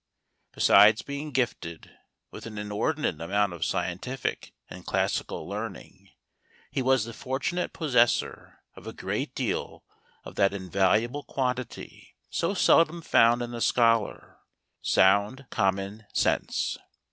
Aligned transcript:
Besides 0.53 1.03
being 1.03 1.29
gifted 1.29 1.91
with 2.31 2.47
an 2.47 2.57
inordinate 2.57 3.21
amount 3.21 3.53
of 3.53 3.63
scientific 3.63 4.51
and 4.67 4.83
classical 4.83 5.47
learning, 5.47 6.09
he 6.71 6.81
was 6.81 7.05
the 7.05 7.13
fortunate 7.13 7.71
possessor 7.71 8.63
of 8.75 8.87
a 8.87 8.93
great 8.93 9.35
deal 9.35 9.83
of 10.23 10.33
that 10.37 10.53
inval¬ 10.53 11.07
uable 11.07 11.27
quantity 11.27 12.15
so 12.31 12.55
seldom 12.55 13.03
found 13.03 13.43
in 13.43 13.51
the 13.51 13.61
scholar—sound 13.61 15.45
common 15.51 16.07
sense. 16.15 16.79